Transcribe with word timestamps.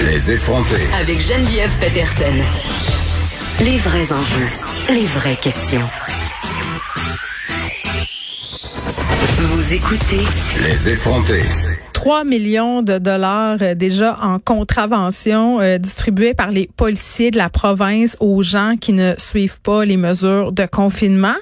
Les 0.00 0.30
effronter. 0.30 0.80
Avec 0.98 1.20
Geneviève 1.20 1.70
Peterson. 1.78 2.32
Les 3.62 3.76
vrais 3.76 4.10
enjeux, 4.10 4.48
les 4.88 5.04
vraies 5.04 5.36
questions. 5.36 5.86
Vous 9.38 9.74
écoutez 9.74 10.24
Les 10.62 10.88
effronter. 10.88 11.42
3 11.92 12.24
millions 12.24 12.82
de 12.82 12.96
dollars 12.96 13.58
euh, 13.60 13.74
déjà 13.74 14.16
en 14.22 14.38
contravention 14.38 15.60
euh, 15.60 15.76
distribués 15.76 16.32
par 16.32 16.50
les 16.50 16.70
policiers 16.74 17.30
de 17.30 17.36
la 17.36 17.50
province 17.50 18.16
aux 18.18 18.42
gens 18.42 18.76
qui 18.80 18.94
ne 18.94 19.12
suivent 19.18 19.60
pas 19.60 19.84
les 19.84 19.98
mesures 19.98 20.52
de 20.52 20.64
confinement. 20.64 21.36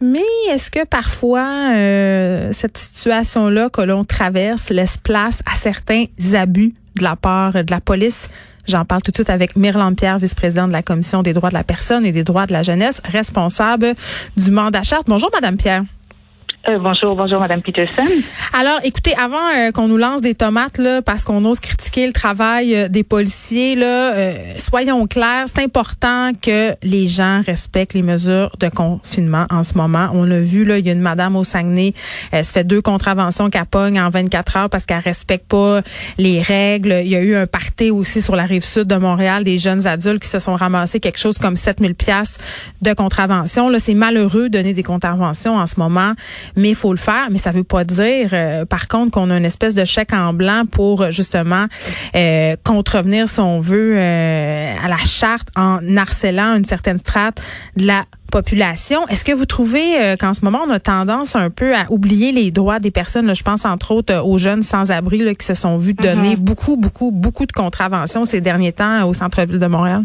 Mais 0.00 0.24
est-ce 0.48 0.70
que 0.70 0.84
parfois 0.86 1.74
euh, 1.74 2.48
cette 2.52 2.78
situation-là 2.78 3.68
que 3.68 3.82
l'on 3.82 4.04
traverse 4.04 4.70
laisse 4.70 4.96
place 4.96 5.40
à 5.44 5.54
certains 5.54 6.06
abus 6.32 6.74
de 6.96 7.02
la 7.02 7.16
part 7.16 7.52
de 7.52 7.70
la 7.70 7.80
police? 7.80 8.28
J'en 8.66 8.84
parle 8.84 9.02
tout 9.02 9.10
de 9.10 9.16
suite 9.16 9.30
avec 9.30 9.56
Myrland 9.56 9.94
Pierre, 9.94 10.18
vice-présidente 10.18 10.68
de 10.68 10.72
la 10.72 10.82
Commission 10.82 11.22
des 11.22 11.32
droits 11.32 11.48
de 11.48 11.54
la 11.54 11.64
personne 11.64 12.04
et 12.04 12.12
des 12.12 12.24
droits 12.24 12.46
de 12.46 12.52
la 12.52 12.62
jeunesse, 12.62 13.00
responsable 13.04 13.94
du 14.36 14.50
mandat 14.50 14.82
charte. 14.82 15.06
Bonjour, 15.08 15.30
Madame 15.32 15.56
Pierre. 15.56 15.84
Euh, 16.68 16.78
bonjour, 16.78 17.16
bonjour, 17.16 17.40
Madame 17.40 17.62
Peterson. 17.62 18.04
Alors, 18.52 18.80
écoutez, 18.84 19.14
avant 19.16 19.48
euh, 19.56 19.70
qu'on 19.72 19.88
nous 19.88 19.96
lance 19.96 20.20
des 20.20 20.34
tomates 20.34 20.76
là, 20.76 21.00
parce 21.00 21.24
qu'on 21.24 21.42
ose 21.46 21.58
critiquer 21.58 22.06
le 22.06 22.12
travail 22.12 22.76
euh, 22.76 22.88
des 22.88 23.02
policiers, 23.02 23.74
là, 23.74 24.32
soyons 24.58 25.06
clairs, 25.06 25.46
c'est 25.46 25.62
important 25.62 26.32
que 26.40 26.74
les 26.82 27.06
gens 27.06 27.40
respectent 27.46 27.94
les 27.94 28.02
mesures 28.02 28.54
de 28.60 28.68
confinement 28.68 29.46
en 29.48 29.62
ce 29.62 29.74
moment. 29.78 30.10
On 30.12 30.24
l'a 30.24 30.40
vu 30.40 30.66
là, 30.66 30.76
il 30.76 30.86
y 30.86 30.90
a 30.90 30.92
une 30.92 31.00
madame 31.00 31.34
au 31.34 31.44
Saguenay, 31.44 31.94
elle 32.30 32.44
se 32.44 32.52
fait 32.52 32.64
deux 32.64 32.82
contraventions 32.82 33.48
qu'elle 33.48 33.64
pogne 33.64 33.98
en 33.98 34.10
24 34.10 34.56
heures 34.58 34.70
parce 34.70 34.84
qu'elle 34.84 34.98
respecte 34.98 35.48
pas 35.48 35.80
les 36.18 36.42
règles. 36.42 37.00
Il 37.02 37.08
y 37.08 37.16
a 37.16 37.20
eu 37.20 37.36
un 37.36 37.46
party 37.46 37.90
aussi 37.90 38.20
sur 38.20 38.36
la 38.36 38.44
rive 38.44 38.64
sud 38.64 38.84
de 38.84 38.96
Montréal 38.96 39.44
des 39.44 39.56
jeunes 39.56 39.86
adultes 39.86 40.22
qui 40.22 40.28
se 40.28 40.38
sont 40.38 40.56
ramassés 40.56 41.00
quelque 41.00 41.18
chose 41.18 41.38
comme 41.38 41.56
7000 41.56 41.94
pièces 41.94 42.36
de 42.82 42.92
contravention. 42.92 43.70
Là, 43.70 43.78
c'est 43.78 43.94
malheureux 43.94 44.50
de 44.50 44.58
donner 44.58 44.74
des 44.74 44.82
contraventions 44.82 45.56
en 45.56 45.66
ce 45.66 45.80
moment 45.80 46.12
mais 46.56 46.70
il 46.70 46.74
faut 46.74 46.92
le 46.92 46.98
faire. 46.98 47.28
Mais 47.30 47.38
ça 47.38 47.50
veut 47.50 47.64
pas 47.64 47.84
dire, 47.84 48.30
euh, 48.32 48.64
par 48.64 48.88
contre, 48.88 49.12
qu'on 49.12 49.30
a 49.30 49.36
une 49.36 49.44
espèce 49.44 49.74
de 49.74 49.84
chèque 49.84 50.12
en 50.12 50.32
blanc 50.32 50.64
pour 50.70 51.02
euh, 51.02 51.10
justement 51.10 51.66
euh, 52.14 52.56
contrevenir, 52.64 53.28
si 53.28 53.40
on 53.40 53.60
veut, 53.60 53.94
euh, 53.96 54.74
à 54.82 54.88
la 54.88 54.98
charte 54.98 55.48
en 55.56 55.78
harcelant 55.96 56.56
une 56.56 56.64
certaine 56.64 56.98
strate 56.98 57.40
de 57.76 57.86
la 57.86 58.04
population. 58.30 59.06
Est-ce 59.08 59.24
que 59.24 59.32
vous 59.32 59.44
trouvez 59.44 60.16
qu'en 60.20 60.34
ce 60.34 60.44
moment, 60.44 60.60
on 60.64 60.70
a 60.70 60.78
tendance 60.78 61.34
un 61.34 61.50
peu 61.50 61.74
à 61.74 61.90
oublier 61.90 62.30
les 62.30 62.52
droits 62.52 62.78
des 62.78 62.92
personnes? 62.92 63.34
je 63.34 63.42
pense 63.42 63.64
entre 63.64 63.90
autres 63.90 64.22
aux 64.24 64.38
jeunes 64.38 64.62
sans-abri 64.62 65.34
qui 65.36 65.44
se 65.44 65.54
sont 65.54 65.78
vus 65.78 65.94
donner 65.94 66.36
mm-hmm. 66.36 66.40
beaucoup, 66.40 66.76
beaucoup, 66.76 67.10
beaucoup 67.10 67.46
de 67.46 67.52
contraventions 67.52 68.24
ces 68.24 68.40
derniers 68.40 68.72
temps 68.72 69.04
au 69.08 69.14
centre-ville 69.14 69.58
de 69.58 69.66
Montréal? 69.66 70.02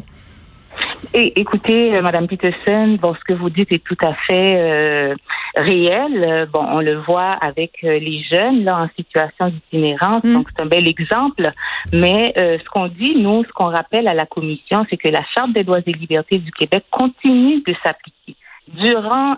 Et, 1.13 1.39
écoutez, 1.39 2.01
Madame 2.01 2.27
Peterson, 2.27 2.97
bon, 2.99 3.13
ce 3.13 3.23
que 3.31 3.38
vous 3.38 3.51
dites 3.51 3.71
est 3.71 3.83
tout 3.83 3.97
à 4.03 4.16
fait 4.27 5.16
réel. 5.55 6.23
Euh, 6.23 6.45
bon, 6.45 6.63
on 6.63 6.79
le 6.79 6.97
voit 6.99 7.31
avec 7.31 7.71
euh, 7.83 7.99
les 7.99 8.23
jeunes 8.23 8.63
là 8.63 8.77
en 8.77 8.89
situation 8.95 9.49
d'itinérance, 9.49 10.23
mm. 10.23 10.33
donc 10.33 10.47
c'est 10.49 10.61
un 10.61 10.67
bel 10.67 10.87
exemple. 10.87 11.51
Mais 11.93 12.33
euh, 12.37 12.57
ce 12.63 12.69
qu'on 12.69 12.87
dit, 12.87 13.15
nous, 13.15 13.43
ce 13.43 13.51
qu'on 13.51 13.69
rappelle 13.69 14.07
à 14.07 14.13
la 14.13 14.25
commission, 14.25 14.85
c'est 14.89 14.97
que 14.97 15.09
la 15.09 15.23
Charte 15.33 15.53
des 15.53 15.63
droits 15.63 15.79
et 15.85 15.91
libertés 15.91 16.37
du 16.37 16.51
Québec 16.51 16.85
continue 16.89 17.61
de 17.61 17.75
s'appliquer 17.83 18.35
durant 18.67 19.35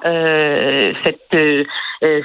cette 1.03 1.65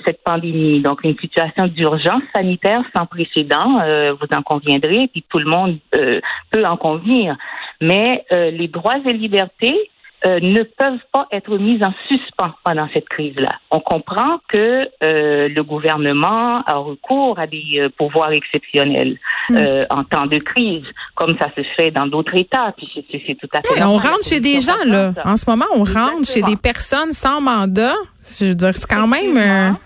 cette 0.07 0.23
pandémie. 0.23 0.81
Donc 0.81 1.03
une 1.03 1.19
situation 1.19 1.67
d'urgence 1.67 2.23
sanitaire 2.33 2.85
sans 2.95 3.07
précédent, 3.07 3.81
vous 4.21 4.37
en 4.37 4.43
conviendrez, 4.43 5.09
puis 5.09 5.25
tout 5.29 5.41
le 5.41 5.47
monde 5.47 5.79
peut 5.91 6.65
en 6.65 6.77
convenir. 6.77 7.37
Mais 7.81 8.25
les 8.31 8.69
droits 8.69 8.99
et 9.05 9.13
libertés 9.13 9.91
euh, 10.25 10.39
ne 10.41 10.63
peuvent 10.63 11.01
pas 11.13 11.27
être 11.33 11.59
mises 11.59 11.83
en 11.83 11.93
suspens 12.07 12.53
pendant 12.65 12.89
cette 12.93 13.09
crise-là. 13.09 13.59
On 13.73 13.81
comprend 13.81 14.39
que 14.49 14.89
euh, 15.03 15.49
le 15.49 15.63
gouvernement 15.65 16.63
a 16.65 16.77
recours 16.77 17.41
à 17.41 17.49
des 17.49 17.79
euh, 17.79 17.89
pouvoirs 17.89 18.31
exceptionnels 18.31 19.19
hmm. 19.49 19.57
en 19.91 20.05
temps 20.05 20.27
de 20.27 20.39
crise, 20.39 20.85
comme 21.17 21.37
ça 21.41 21.49
se 21.57 21.63
fait 21.77 21.91
dans 21.91 22.07
d'autres 22.07 22.37
États. 22.37 22.73
Puis 22.77 22.89
c'est 23.11 23.35
tout 23.35 23.49
à 23.53 23.63
fait. 23.67 23.83
on 23.83 23.97
rentre 23.97 24.23
chez 24.23 24.39
des 24.39 24.61
gens 24.61 24.85
là. 24.87 25.13
En 25.25 25.37
ce 25.37 25.51
moment, 25.51 25.67
on 25.75 25.83
rentre 25.83 26.25
chez 26.25 26.43
des 26.43 26.57
personnes 26.57 27.13
sans 27.13 27.41
mandat. 27.41 27.95
Je 28.39 28.47
veux 28.47 28.55
dire, 28.55 28.77
c'est 28.77 28.89
quand 28.89 29.09
même. 29.09 29.77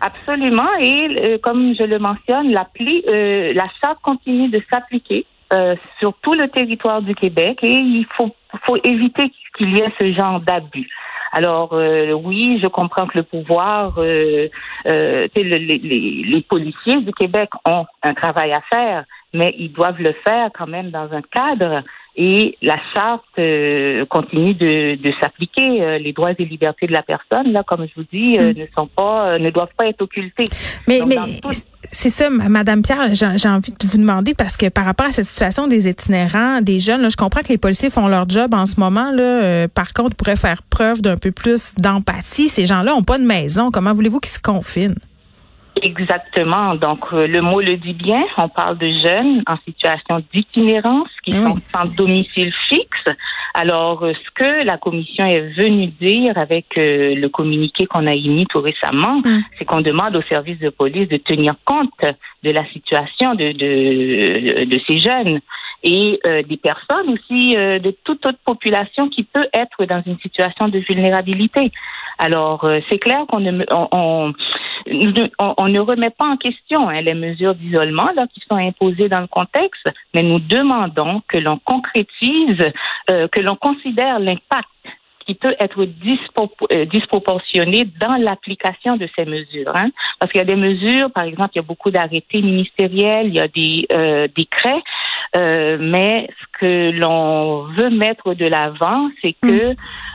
Absolument. 0.00 0.70
Et 0.80 1.38
comme 1.40 1.74
je 1.78 1.84
le 1.84 2.00
mentionne, 2.00 2.50
l'appli, 2.50 3.04
la 3.06 3.68
charte 3.80 3.98
continue 4.02 4.48
de 4.48 4.60
s'appliquer. 4.72 5.24
Sur 5.98 6.12
tout 6.22 6.34
le 6.34 6.48
territoire 6.48 7.02
du 7.02 7.14
Québec 7.14 7.58
et 7.62 7.76
il 7.76 8.06
faut, 8.16 8.34
faut 8.66 8.76
éviter 8.84 9.32
qu'il 9.56 9.76
y 9.76 9.80
ait 9.80 9.92
ce 9.98 10.12
genre 10.12 10.40
d'abus. 10.40 10.88
Alors 11.32 11.70
euh, 11.72 12.12
oui, 12.12 12.58
je 12.62 12.68
comprends 12.68 13.06
que 13.06 13.18
le 13.18 13.24
pouvoir, 13.24 13.94
euh, 13.98 14.48
euh, 14.86 15.28
les, 15.36 16.44
policiers 16.48 17.00
du 17.02 17.12
Québec 17.12 17.50
ont 17.66 17.84
un 18.02 18.14
travail 18.14 18.52
à 18.52 18.60
faire, 18.72 19.04
mais 19.34 19.54
ils 19.58 19.72
doivent 19.72 20.00
le 20.00 20.14
faire 20.26 20.50
quand 20.56 20.66
même 20.66 20.90
dans 20.90 21.12
un 21.12 21.22
cadre 21.22 21.82
et 22.20 22.58
la 22.62 22.76
charte 22.94 23.22
euh, 23.38 24.04
continue 24.06 24.52
de, 24.52 24.96
de 24.96 25.12
s'appliquer. 25.20 25.82
Euh, 25.82 25.98
les 25.98 26.12
droits 26.12 26.32
et 26.36 26.44
libertés 26.44 26.88
de 26.88 26.92
la 26.92 27.02
personne, 27.02 27.52
là, 27.52 27.62
comme 27.64 27.86
je 27.86 28.00
vous 28.00 28.06
dis, 28.12 28.36
euh, 28.40 28.52
mm. 28.52 28.58
ne 28.58 28.66
sont 28.76 28.88
pas, 28.88 29.38
ne 29.38 29.50
doivent 29.50 29.72
pas 29.76 29.86
être 29.86 30.02
occultés. 30.02 30.46
Mais, 30.88 31.00
mais 31.06 31.16
c'est 31.92 32.10
ça, 32.10 32.28
Madame 32.28 32.82
Pierre, 32.82 33.14
j'ai 33.14 33.48
envie 33.48 33.70
de 33.70 33.86
vous 33.86 33.98
demander 33.98 34.34
parce 34.34 34.56
que 34.56 34.68
par 34.68 34.84
rapport 34.84 35.06
à 35.06 35.12
cette 35.12 35.26
situation 35.26 35.68
des 35.68 35.88
itinérants, 35.88 36.60
des 36.60 36.80
jeunes, 36.80 37.02
là, 37.02 37.08
je 37.08 37.16
comprends 37.16 37.42
que 37.42 37.50
les 37.50 37.58
policiers 37.58 37.88
font 37.88 38.08
leur 38.08 38.28
job 38.28 38.52
en 38.52 38.66
ce 38.66 38.80
moment. 38.80 39.12
Là, 39.12 39.68
par 39.68 39.92
contre, 39.92 40.16
pourraient 40.16 40.36
faire 40.36 40.62
preuve 40.64 41.00
d'un 41.00 41.16
peu 41.16 41.30
plus 41.30 41.76
d'empathie. 41.76 42.48
Ces 42.48 42.66
gens-là 42.66 42.96
ont 42.96 43.04
pas 43.04 43.18
de 43.18 43.24
maison. 43.24 43.70
Comment 43.70 43.94
voulez-vous 43.94 44.18
qu'ils 44.18 44.32
se 44.32 44.40
confinent? 44.40 44.96
Exactement. 45.82 46.74
Donc, 46.74 46.98
euh, 47.12 47.26
le 47.26 47.40
mot 47.40 47.60
le 47.60 47.76
dit 47.76 47.92
bien. 47.92 48.24
On 48.36 48.48
parle 48.48 48.78
de 48.78 48.88
jeunes 49.04 49.42
en 49.46 49.56
situation 49.66 50.22
d'itinérance 50.32 51.08
qui 51.24 51.32
sont 51.32 51.56
sans 51.72 51.86
domicile 51.86 52.52
fixe. 52.68 53.16
Alors, 53.54 54.02
euh, 54.02 54.12
ce 54.14 54.30
que 54.34 54.64
la 54.64 54.78
commission 54.78 55.26
est 55.26 55.52
venue 55.56 55.88
dire 56.00 56.36
avec 56.36 56.66
euh, 56.76 57.14
le 57.14 57.28
communiqué 57.28 57.86
qu'on 57.86 58.06
a 58.06 58.14
émis 58.14 58.46
tout 58.46 58.60
récemment, 58.60 59.20
hum. 59.24 59.42
c'est 59.58 59.64
qu'on 59.64 59.80
demande 59.80 60.16
aux 60.16 60.22
services 60.22 60.58
de 60.58 60.70
police 60.70 61.08
de 61.08 61.16
tenir 61.16 61.54
compte 61.64 61.90
de 62.42 62.50
la 62.50 62.64
situation 62.66 63.34
de, 63.34 63.52
de, 63.52 64.64
de 64.64 64.80
ces 64.86 64.98
jeunes 64.98 65.40
et 65.84 66.20
des 66.48 66.56
personnes 66.56 67.10
aussi 67.10 67.54
de 67.54 67.94
toute 68.02 68.26
autre 68.26 68.38
population 68.44 69.08
qui 69.08 69.22
peut 69.22 69.46
être 69.52 69.84
dans 69.84 70.02
une 70.06 70.18
situation 70.18 70.66
de 70.66 70.80
vulnérabilité. 70.80 71.70
Alors, 72.18 72.68
c'est 72.90 72.98
clair 72.98 73.24
qu'on 73.28 73.38
ne, 73.38 73.64
on, 73.70 73.88
on, 73.92 74.32
ne 74.88 75.80
remet 75.80 76.10
pas 76.10 76.26
en 76.26 76.36
question 76.36 76.88
hein, 76.88 77.00
les 77.00 77.14
mesures 77.14 77.54
d'isolement 77.54 78.08
là 78.14 78.26
qui 78.32 78.40
sont 78.50 78.56
imposées 78.56 79.08
dans 79.08 79.20
le 79.20 79.26
contexte, 79.26 79.88
mais 80.14 80.22
nous 80.22 80.38
demandons 80.38 81.22
que 81.28 81.38
l'on 81.38 81.58
concrétise, 81.58 82.72
euh, 83.10 83.28
que 83.28 83.40
l'on 83.40 83.56
considère 83.56 84.18
l'impact 84.18 84.68
qui 85.26 85.34
peut 85.34 85.54
être 85.60 85.82
euh, 85.82 86.84
disproportionné 86.86 87.84
dans 88.00 88.16
l'application 88.16 88.96
de 88.96 89.06
ces 89.14 89.26
mesures. 89.26 89.72
Hein. 89.74 89.90
Parce 90.18 90.32
qu'il 90.32 90.38
y 90.38 90.42
a 90.42 90.46
des 90.46 90.56
mesures, 90.56 91.10
par 91.10 91.24
exemple, 91.24 91.50
il 91.54 91.58
y 91.58 91.60
a 91.60 91.62
beaucoup 91.62 91.90
d'arrêtés 91.90 92.40
ministériels, 92.40 93.26
il 93.26 93.34
y 93.34 93.40
a 93.40 93.48
des 93.48 93.86
euh, 93.92 94.26
décrets, 94.34 94.82
mais 95.36 96.28
ce 96.40 96.58
que 96.58 96.90
l'on 96.92 97.64
veut 97.76 97.90
mettre 97.90 98.32
de 98.32 98.46
l'avant, 98.46 99.10
c'est 99.20 99.34
que 99.34 99.74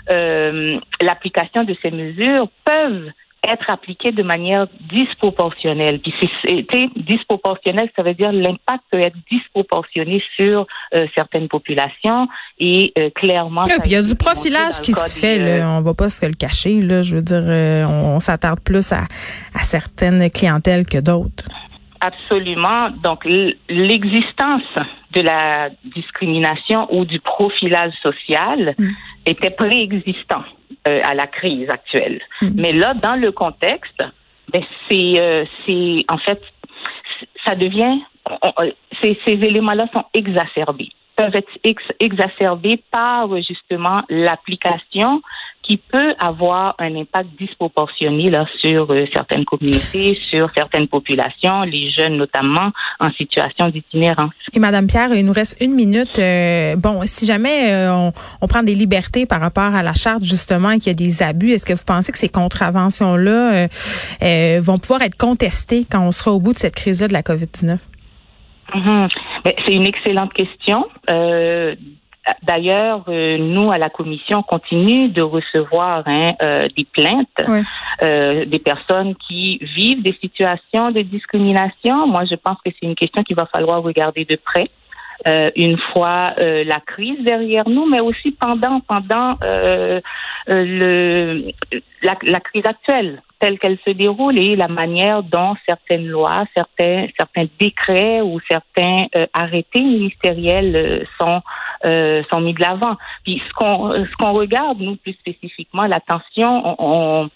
mm. 0.09 0.81
l'application 1.01 1.63
de 1.63 1.75
ces 1.84 1.91
mesures 1.91 2.47
peuvent 2.66 3.11
être 3.47 3.69
appliqué 3.69 4.11
de 4.11 4.23
manière 4.23 4.67
disproportionnelle. 4.91 5.99
Puis 5.99 6.13
c'est 6.45 6.89
disproportionnel, 6.95 7.89
ça 7.95 8.03
veut 8.03 8.13
dire 8.13 8.31
l'impact 8.31 8.83
peut 8.91 8.99
être 8.99 9.17
disproportionné 9.29 10.23
sur 10.35 10.66
euh, 10.93 11.07
certaines 11.16 11.47
populations 11.47 12.28
et 12.59 12.93
euh, 12.97 13.09
clairement. 13.13 13.63
il 13.85 13.91
y 13.91 13.95
a 13.95 14.01
du 14.01 14.16
profilage 14.16 14.79
qui 14.81 14.93
se 14.93 15.19
fait. 15.19 15.37
Là, 15.37 15.69
on 15.78 15.81
va 15.81 15.93
pas 15.93 16.09
se 16.09 16.25
le 16.25 16.34
cacher. 16.34 16.81
Là, 16.81 17.01
je 17.01 17.16
veux 17.16 17.22
dire, 17.22 17.43
euh, 17.45 17.85
on, 17.85 18.19
s'attarde 18.19 18.59
plus 18.61 18.91
à, 18.93 19.01
à 19.53 19.59
certaines 19.59 20.29
clientèles 20.29 20.85
que 20.85 20.99
d'autres. 20.99 21.46
Absolument. 21.99 22.89
Donc 23.03 23.25
l'existence 23.69 24.63
de 25.13 25.22
la 25.22 25.69
discrimination 25.96 26.87
ou 26.93 27.05
du 27.05 27.19
profilage 27.19 27.93
social 28.01 28.75
mm. 28.78 28.89
était 29.25 29.51
préexistant. 29.51 30.43
Euh, 30.85 31.00
à 31.06 31.14
la 31.14 31.28
crise 31.28 31.70
actuelle. 31.70 32.20
Mm. 32.41 32.50
Mais 32.56 32.74
là, 32.74 32.94
dans 32.94 33.16
le 33.16 33.32
contexte, 33.32 34.03
ben, 34.52 34.62
c'est, 34.90 35.14
euh, 35.18 35.46
c'est 35.66 36.00
en 36.12 36.18
fait, 36.18 36.41
ça 37.46 37.56
devient, 37.56 38.00
ces, 39.02 39.18
ces 39.26 39.35
éléments-là 39.35 39.88
sont 39.94 40.03
exacerbés 40.14 40.90
peuvent 41.16 41.35
être 41.35 41.94
exacerbés 42.00 42.84
par 42.91 43.30
justement 43.41 44.02
l'application 44.09 45.22
qui 45.63 45.77
peut 45.77 46.13
avoir 46.19 46.75
un 46.79 46.95
impact 46.95 47.29
disproportionné 47.39 48.29
là 48.29 48.45
sur 48.59 48.91
euh, 48.91 49.05
certaines 49.13 49.45
communautés, 49.45 50.19
sur 50.29 50.49
certaines 50.55 50.87
populations, 50.87 51.63
les 51.63 51.89
jeunes 51.91 52.17
notamment 52.17 52.71
en 52.99 53.09
situation 53.11 53.69
d'itinérance. 53.69 54.33
Et 54.53 54.59
Madame 54.59 54.87
Pierre, 54.87 55.13
il 55.15 55.25
nous 55.25 55.33
reste 55.33 55.57
une 55.61 55.73
minute. 55.73 56.19
Euh, 56.19 56.75
bon, 56.75 57.01
si 57.05 57.25
jamais 57.25 57.71
euh, 57.71 57.93
on, 57.93 58.13
on, 58.41 58.47
prend 58.47 58.63
des 58.63 58.75
libertés 58.75 59.25
par 59.25 59.39
rapport 59.39 59.63
à 59.75 59.81
la 59.81 59.93
charte 59.93 60.23
justement 60.23 60.71
et 60.71 60.79
qu'il 60.79 60.87
y 60.87 60.91
a 60.91 60.93
des 60.93 61.23
abus, 61.23 61.51
est-ce 61.51 61.65
que 61.65 61.73
vous 61.73 61.85
pensez 61.85 62.11
que 62.11 62.17
ces 62.17 62.29
contraventions 62.29 63.15
là 63.15 63.67
vont 64.59 64.79
pouvoir 64.79 65.01
être 65.01 65.17
contestées 65.17 65.85
quand 65.89 66.05
on 66.05 66.11
sera 66.11 66.31
au 66.31 66.39
bout 66.39 66.53
de 66.53 66.59
cette 66.59 66.75
crise-là 66.75 67.07
de 67.07 67.13
la 67.13 67.21
COVID-19? 67.21 67.77
Mm-hmm. 68.73 69.09
C'est 69.65 69.73
une 69.73 69.83
excellente 69.83 70.33
question. 70.33 70.85
Euh, 71.09 71.75
D'ailleurs, 72.41 73.03
euh, 73.09 73.37
nous, 73.37 73.70
à 73.72 73.78
la 73.78 73.90
commission, 73.90 74.40
on 74.40 74.43
continue 74.43 75.09
de 75.09 75.22
recevoir 75.22 76.03
hein, 76.05 76.31
euh, 76.41 76.70
des 76.75 76.85
plaintes 76.85 77.28
euh, 78.02 78.46
des 78.46 78.59
personnes 78.59 79.14
qui 79.28 79.58
vivent 79.75 80.02
des 80.02 80.17
situations 80.22 80.91
de 80.91 81.02
discrimination. 81.02 82.08
Moi, 82.08 82.23
je 82.25 82.35
pense 82.35 82.58
que 82.64 82.72
c'est 82.72 82.87
une 82.87 82.96
question 82.96 83.23
qu'il 83.23 83.35
va 83.35 83.46
falloir 83.46 83.84
regarder 83.84 84.23
de 84.25 84.37
près. 84.37 84.70
une 85.55 85.78
fois 85.91 86.34
la 86.73 86.79
crise 86.79 87.20
derrière 87.23 87.67
nous, 87.70 87.85
mais 87.85 88.02
aussi 88.09 88.31
pendant 88.31 88.79
pendant 88.81 89.37
le 89.41 90.02
la, 92.08 92.16
la, 92.23 92.40
crise 92.41 92.66
actuelle 92.66 93.22
telle 93.40 93.58
qu'elle 93.59 93.79
se 93.85 93.91
déroule 93.91 94.37
et 94.37 94.58
la 94.58 94.67
manière 94.67 95.23
dont 95.23 95.55
certaines 95.66 96.08
lois, 96.08 96.43
certains 96.53 97.08
certains 97.17 97.47
décrets 97.58 98.22
ou 98.22 98.40
certains 98.49 99.05
arrêtés 99.34 99.84
ministériels 99.96 101.05
sont 101.17 101.41
euh, 101.85 102.24
sont 102.32 102.41
mis 102.41 102.53
de 102.53 102.62
l'avant. 102.62 102.96
Puis 103.24 103.41
ce 103.47 103.53
qu'on 103.53 103.91
ce 103.91 104.16
qu'on 104.18 104.34
regarde 104.34 104.80
nous 104.80 104.96
plus 104.96 105.14
spécifiquement 105.14 105.84
l'attention, 105.84 106.76
on, 106.80 107.30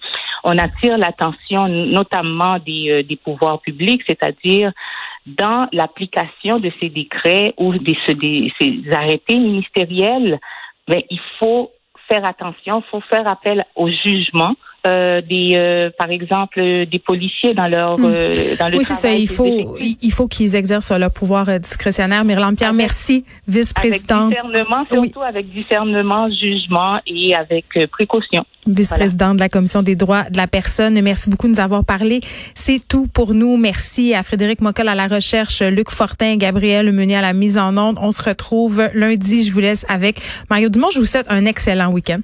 on 0.44 0.58
attire 0.58 0.98
l'attention 0.98 1.68
notamment 1.68 2.60
des, 2.60 2.90
euh, 2.90 3.04
des 3.04 3.18
pouvoirs 3.18 3.62
publics, 3.62 4.02
c'est-à-dire 4.08 4.72
dans 5.26 5.68
l'application 5.74 6.60
de 6.60 6.72
ces 6.80 6.90
décrets 6.90 7.54
ou 7.58 7.78
des, 7.78 7.98
des 8.16 8.54
ces 8.60 8.82
arrêtés 8.92 9.38
ministériels, 9.38 10.40
mais 10.88 10.96
ben, 10.96 11.04
il 11.10 11.20
faut 11.40 11.72
faire 12.08 12.26
attention, 12.26 12.80
il 12.80 12.90
faut 12.90 13.02
faire 13.02 13.30
appel 13.30 13.66
au 13.76 13.90
jugement 13.90 14.56
euh, 14.86 15.22
des, 15.22 15.52
euh, 15.56 15.90
par 15.98 16.10
exemple, 16.12 16.62
des 16.62 17.00
policiers 17.00 17.54
dans 17.54 17.68
leur, 17.68 18.00
hmm. 18.00 18.06
euh, 18.06 18.56
dans 18.58 18.70
le 18.70 18.78
oui, 18.78 18.84
c'est 18.84 18.94
ça. 18.94 19.12
Il 19.12 19.28
faut, 19.28 19.78
il 19.80 20.12
faut 20.12 20.28
qu'ils 20.28 20.56
exercent 20.56 20.92
leur 20.92 21.12
pouvoir 21.12 21.60
discrétionnaire. 21.60 22.24
Myrland 22.24 22.56
Pierre, 22.56 22.74
merci, 22.74 23.26
vice-présidente. 23.48 24.32
Avec 24.32 24.44
discernement, 24.44 24.86
surtout 24.90 25.22
avec 25.22 25.52
discernement, 25.52 26.30
jugement 26.30 27.00
et 27.06 27.36
avec 27.36 27.66
précaution. 27.92 28.46
Vice-présidente 28.66 29.36
de 29.36 29.42
la 29.42 29.50
Commission 29.50 29.82
des 29.82 29.96
droits 29.96 30.30
de 30.30 30.38
la 30.38 30.48
personne. 30.48 31.00
Merci 31.02 31.30
beaucoup 31.30 31.48
de 31.48 31.54
nous 31.54 31.60
avoir 31.60 31.84
parlé. 31.84 32.22
C'est 32.54 32.86
tout 32.88 33.08
pour 33.08 33.34
nous. 33.34 33.58
Merci 33.58 34.14
à 34.14 34.24
Frédéric 34.24 34.62
Mockel 34.62 34.88
à 34.88 34.96
la 34.96 35.08
recherche, 35.08 35.62
Luc 35.62 35.90
Fortin, 35.90 36.38
Gabriel 36.38 36.92
Meunier 36.92 37.18
à 37.18 37.22
la 37.22 37.34
mise 37.34 37.58
en 37.58 37.76
onde. 37.78 37.98
On 38.02 38.12
se 38.12 38.24
retrouve 38.24 38.90
lundi. 38.94 39.44
Je 39.44 39.52
vous 39.52 39.60
laisse 39.60 39.86
avec 39.90 40.22
Mario 40.50 40.70
Dumont. 40.70 40.90
Je 40.94 41.00
vous 41.00 41.06
souhaite 41.06 41.28
un 41.30 41.46
excellent 41.46 41.92
week-end. 41.92 42.20